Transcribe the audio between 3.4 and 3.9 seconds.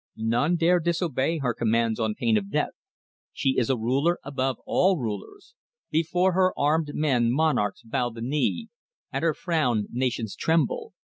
is a